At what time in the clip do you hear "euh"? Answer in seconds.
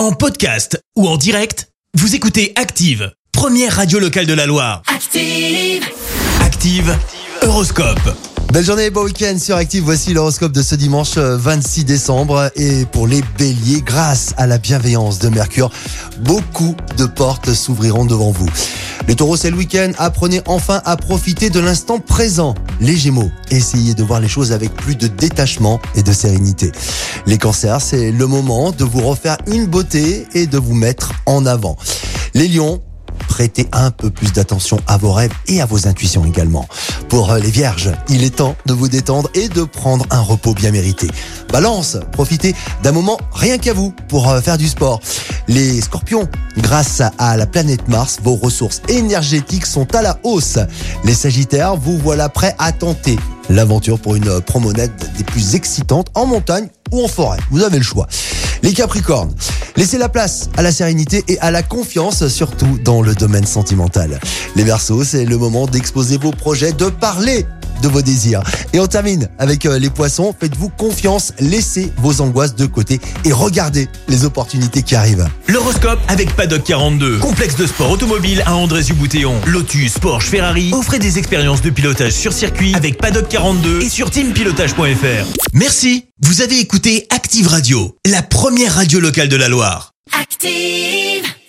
11.18-11.36, 37.30-37.38, 44.28-44.40, 69.66-69.78